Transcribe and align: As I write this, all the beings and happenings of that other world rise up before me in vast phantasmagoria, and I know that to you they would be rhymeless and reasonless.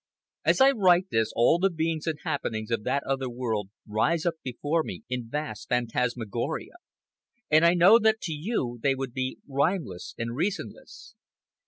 As 0.43 0.59
I 0.61 0.71
write 0.71 1.11
this, 1.11 1.31
all 1.35 1.59
the 1.59 1.69
beings 1.69 2.07
and 2.07 2.17
happenings 2.23 2.71
of 2.71 2.81
that 2.85 3.03
other 3.03 3.29
world 3.29 3.69
rise 3.87 4.25
up 4.25 4.33
before 4.43 4.81
me 4.81 5.03
in 5.09 5.29
vast 5.29 5.69
phantasmagoria, 5.69 6.77
and 7.51 7.63
I 7.63 7.75
know 7.75 7.99
that 7.99 8.19
to 8.21 8.33
you 8.33 8.79
they 8.81 8.95
would 8.95 9.13
be 9.13 9.37
rhymeless 9.47 10.15
and 10.17 10.35
reasonless. 10.35 11.13